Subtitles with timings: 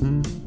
[0.00, 0.37] Mm-hmm.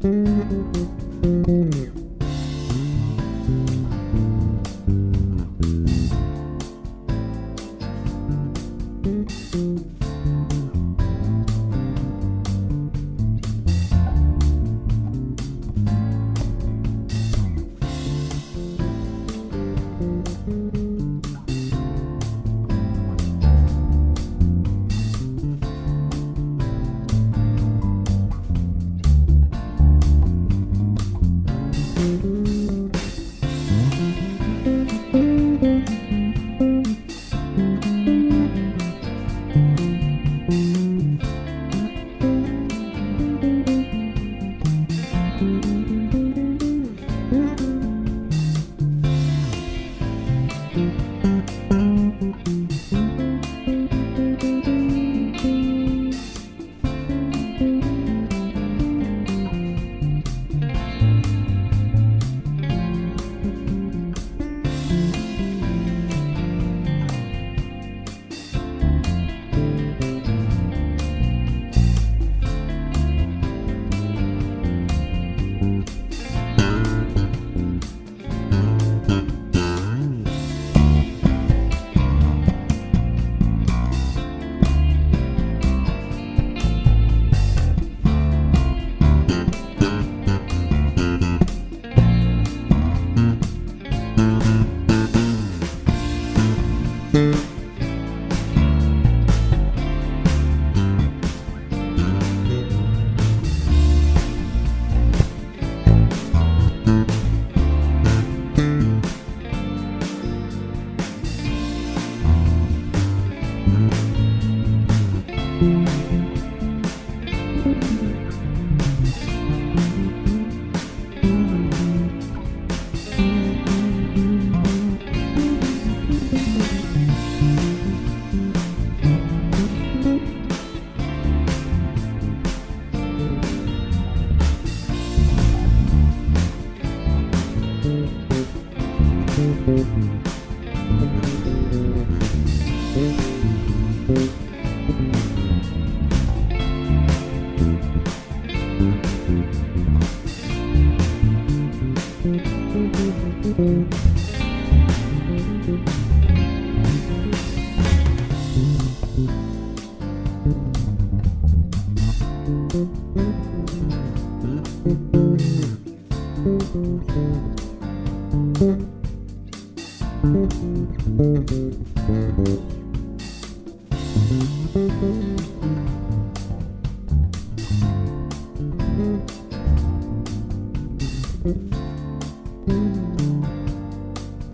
[153.42, 153.82] Mm-hmm.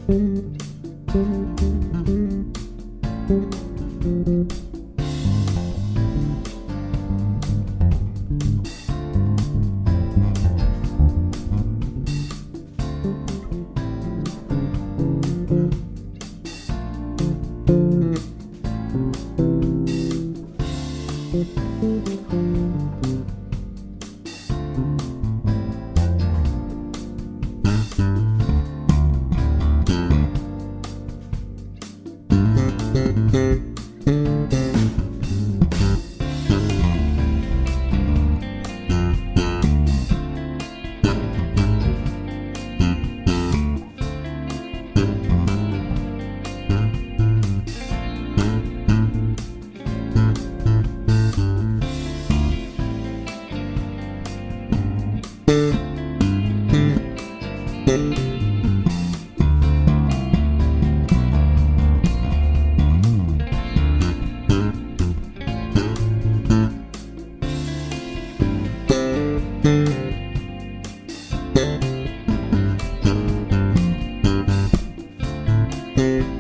[0.08, 0.37] mm you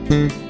[0.10, 0.47] Mm-hmm.